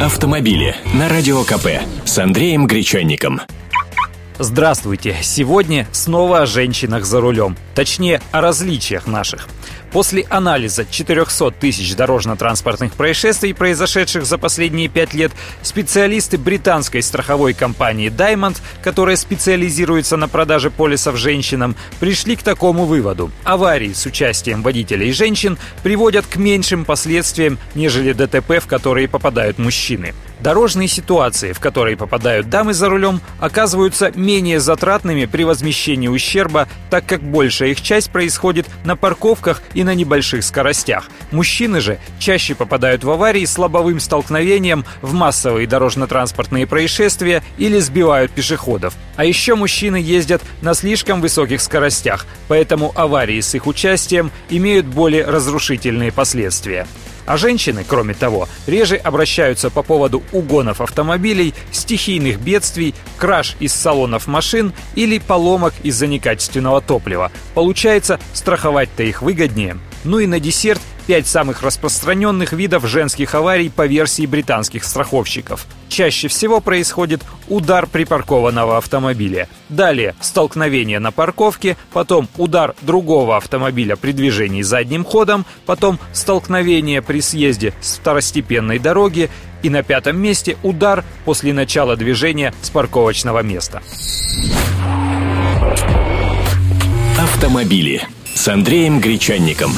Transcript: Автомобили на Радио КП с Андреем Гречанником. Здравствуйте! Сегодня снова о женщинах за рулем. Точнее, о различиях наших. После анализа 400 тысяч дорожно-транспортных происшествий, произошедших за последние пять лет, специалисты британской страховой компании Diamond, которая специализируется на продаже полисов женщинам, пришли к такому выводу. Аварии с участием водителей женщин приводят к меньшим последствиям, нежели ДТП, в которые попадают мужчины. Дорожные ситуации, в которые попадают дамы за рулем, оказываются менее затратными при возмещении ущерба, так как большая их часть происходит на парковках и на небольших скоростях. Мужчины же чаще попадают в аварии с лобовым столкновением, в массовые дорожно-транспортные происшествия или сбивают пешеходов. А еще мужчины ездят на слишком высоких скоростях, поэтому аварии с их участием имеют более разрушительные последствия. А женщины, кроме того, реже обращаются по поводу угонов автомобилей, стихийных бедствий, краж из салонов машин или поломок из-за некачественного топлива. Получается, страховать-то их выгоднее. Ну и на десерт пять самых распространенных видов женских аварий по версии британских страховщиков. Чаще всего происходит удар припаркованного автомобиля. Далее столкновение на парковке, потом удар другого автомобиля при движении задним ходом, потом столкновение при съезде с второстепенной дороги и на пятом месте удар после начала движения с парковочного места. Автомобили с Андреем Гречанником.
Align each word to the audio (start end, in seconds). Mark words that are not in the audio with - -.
Автомобили 0.00 0.76
на 0.92 1.08
Радио 1.08 1.42
КП 1.42 1.68
с 2.04 2.18
Андреем 2.18 2.66
Гречанником. 2.66 3.40
Здравствуйте! 4.38 5.16
Сегодня 5.22 5.88
снова 5.90 6.42
о 6.42 6.46
женщинах 6.46 7.06
за 7.06 7.22
рулем. 7.22 7.56
Точнее, 7.74 8.20
о 8.30 8.42
различиях 8.42 9.06
наших. 9.06 9.48
После 9.92 10.26
анализа 10.28 10.84
400 10.84 11.52
тысяч 11.52 11.94
дорожно-транспортных 11.94 12.92
происшествий, 12.92 13.54
произошедших 13.54 14.26
за 14.26 14.36
последние 14.36 14.88
пять 14.88 15.14
лет, 15.14 15.32
специалисты 15.62 16.38
британской 16.38 17.02
страховой 17.02 17.54
компании 17.54 18.10
Diamond, 18.10 18.56
которая 18.82 19.16
специализируется 19.16 20.16
на 20.16 20.28
продаже 20.28 20.70
полисов 20.70 21.16
женщинам, 21.16 21.76
пришли 22.00 22.36
к 22.36 22.42
такому 22.42 22.84
выводу. 22.84 23.30
Аварии 23.44 23.92
с 23.92 24.04
участием 24.06 24.62
водителей 24.62 25.12
женщин 25.12 25.56
приводят 25.82 26.26
к 26.26 26.36
меньшим 26.36 26.84
последствиям, 26.84 27.58
нежели 27.74 28.12
ДТП, 28.12 28.60
в 28.60 28.66
которые 28.66 29.08
попадают 29.08 29.58
мужчины. 29.58 30.14
Дорожные 30.40 30.86
ситуации, 30.86 31.52
в 31.52 31.60
которые 31.60 31.96
попадают 31.96 32.50
дамы 32.50 32.74
за 32.74 32.90
рулем, 32.90 33.20
оказываются 33.40 34.12
менее 34.14 34.60
затратными 34.60 35.24
при 35.24 35.44
возмещении 35.44 36.08
ущерба, 36.08 36.68
так 36.90 37.06
как 37.06 37.22
большая 37.22 37.70
их 37.70 37.80
часть 37.80 38.10
происходит 38.10 38.66
на 38.84 38.96
парковках 38.96 39.62
и 39.76 39.84
на 39.84 39.94
небольших 39.94 40.42
скоростях. 40.42 41.08
Мужчины 41.30 41.80
же 41.80 41.98
чаще 42.18 42.54
попадают 42.54 43.04
в 43.04 43.10
аварии 43.10 43.44
с 43.44 43.58
лобовым 43.58 44.00
столкновением, 44.00 44.84
в 45.02 45.12
массовые 45.12 45.66
дорожно-транспортные 45.66 46.66
происшествия 46.66 47.44
или 47.58 47.78
сбивают 47.78 48.32
пешеходов. 48.32 48.94
А 49.16 49.24
еще 49.24 49.54
мужчины 49.54 49.96
ездят 49.96 50.42
на 50.62 50.72
слишком 50.72 51.20
высоких 51.20 51.60
скоростях, 51.60 52.26
поэтому 52.48 52.92
аварии 52.94 53.40
с 53.40 53.54
их 53.54 53.66
участием 53.66 54.30
имеют 54.48 54.86
более 54.86 55.26
разрушительные 55.26 56.10
последствия. 56.10 56.86
А 57.26 57.36
женщины, 57.36 57.84
кроме 57.86 58.14
того, 58.14 58.48
реже 58.66 58.96
обращаются 58.96 59.68
по 59.68 59.82
поводу 59.82 60.22
угонов 60.32 60.80
автомобилей, 60.80 61.54
стихийных 61.72 62.40
бедствий, 62.40 62.94
краж 63.18 63.56
из 63.60 63.74
салонов 63.74 64.26
машин 64.26 64.72
или 64.94 65.18
поломок 65.18 65.74
из-за 65.82 66.06
некачественного 66.06 66.80
топлива. 66.80 67.30
Получается, 67.54 68.18
страховать-то 68.32 69.02
их 69.02 69.22
выгоднее. 69.22 69.76
Ну 70.06 70.20
и 70.20 70.26
на 70.28 70.38
десерт 70.38 70.80
пять 71.08 71.26
самых 71.26 71.62
распространенных 71.62 72.52
видов 72.52 72.86
женских 72.86 73.34
аварий 73.34 73.68
по 73.68 73.86
версии 73.86 74.24
британских 74.24 74.84
страховщиков. 74.84 75.66
Чаще 75.88 76.28
всего 76.28 76.60
происходит 76.60 77.22
удар 77.48 77.88
припаркованного 77.88 78.78
автомобиля. 78.78 79.48
Далее 79.68 80.14
столкновение 80.20 81.00
на 81.00 81.10
парковке, 81.10 81.76
потом 81.92 82.28
удар 82.36 82.76
другого 82.82 83.36
автомобиля 83.36 83.96
при 83.96 84.12
движении 84.12 84.62
задним 84.62 85.04
ходом, 85.04 85.44
потом 85.64 85.98
столкновение 86.12 87.02
при 87.02 87.20
съезде 87.20 87.74
с 87.80 87.96
второстепенной 87.96 88.78
дороги 88.78 89.28
и 89.64 89.70
на 89.70 89.82
пятом 89.82 90.18
месте 90.18 90.56
удар 90.62 91.04
после 91.24 91.52
начала 91.52 91.96
движения 91.96 92.54
с 92.62 92.70
парковочного 92.70 93.42
места. 93.42 93.82
Автомобили 97.18 98.06
с 98.36 98.48
Андреем 98.48 99.00
Гречанником. 99.00 99.72